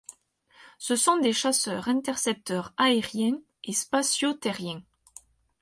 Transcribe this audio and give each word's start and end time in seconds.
Ce 0.79 0.95
sont 0.95 1.17
des 1.19 1.31
chasseurs 1.31 1.87
intercepteurs 1.87 2.73
aériens 2.79 3.39
et 3.63 3.71
spatiaux 3.73 4.33
terriens. 4.33 4.81